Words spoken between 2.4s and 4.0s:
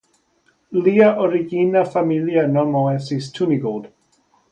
nomo estis "Tunigold.